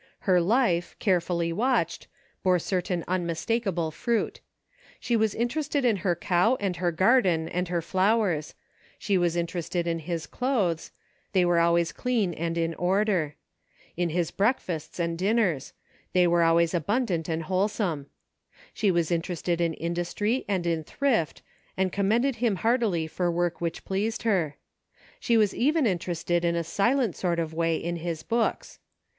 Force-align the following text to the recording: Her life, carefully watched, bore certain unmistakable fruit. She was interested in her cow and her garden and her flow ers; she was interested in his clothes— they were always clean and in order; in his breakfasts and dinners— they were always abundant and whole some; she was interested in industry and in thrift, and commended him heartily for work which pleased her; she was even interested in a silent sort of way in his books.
Her 0.21 0.41
life, 0.41 0.95
carefully 0.97 1.53
watched, 1.53 2.07
bore 2.41 2.57
certain 2.57 3.05
unmistakable 3.07 3.91
fruit. 3.91 4.39
She 4.99 5.15
was 5.15 5.35
interested 5.35 5.85
in 5.85 5.97
her 5.97 6.15
cow 6.15 6.55
and 6.59 6.77
her 6.77 6.91
garden 6.91 7.47
and 7.47 7.67
her 7.67 7.83
flow 7.83 8.23
ers; 8.23 8.55
she 8.97 9.15
was 9.15 9.35
interested 9.35 9.85
in 9.85 9.99
his 9.99 10.25
clothes— 10.25 10.89
they 11.33 11.45
were 11.45 11.59
always 11.59 11.91
clean 11.91 12.33
and 12.33 12.57
in 12.57 12.73
order; 12.73 13.35
in 13.95 14.09
his 14.09 14.31
breakfasts 14.31 14.99
and 14.99 15.19
dinners— 15.19 15.71
they 16.13 16.25
were 16.25 16.41
always 16.41 16.73
abundant 16.73 17.29
and 17.29 17.43
whole 17.43 17.67
some; 17.67 18.07
she 18.73 18.89
was 18.89 19.11
interested 19.11 19.61
in 19.61 19.75
industry 19.75 20.45
and 20.47 20.65
in 20.65 20.83
thrift, 20.83 21.43
and 21.77 21.91
commended 21.93 22.37
him 22.37 22.55
heartily 22.55 23.05
for 23.05 23.29
work 23.31 23.61
which 23.61 23.85
pleased 23.85 24.23
her; 24.23 24.55
she 25.19 25.37
was 25.37 25.53
even 25.53 25.85
interested 25.85 26.43
in 26.43 26.55
a 26.55 26.63
silent 26.63 27.15
sort 27.15 27.37
of 27.37 27.53
way 27.53 27.75
in 27.75 27.97
his 27.97 28.23
books. 28.23 28.79